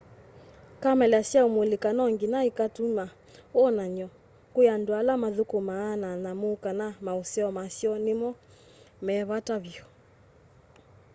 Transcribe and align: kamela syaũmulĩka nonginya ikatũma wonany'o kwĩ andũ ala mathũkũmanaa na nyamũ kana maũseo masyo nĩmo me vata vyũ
kamela 0.81 1.19
syaũmulĩka 1.29 1.89
nonginya 1.97 2.39
ikatũma 2.49 3.05
wonany'o 3.57 4.07
kwĩ 4.53 4.65
andũ 4.75 4.91
ala 4.99 5.13
mathũkũmanaa 5.23 5.95
na 6.03 6.09
nyamũ 6.23 6.49
kana 6.63 6.87
maũseo 7.05 7.49
masyo 7.57 7.91
nĩmo 8.05 8.29
me 9.05 9.15
vata 9.29 9.55
vyũ 9.65 9.83